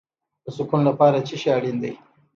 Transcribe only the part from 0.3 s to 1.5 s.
د سکون لپاره څه شی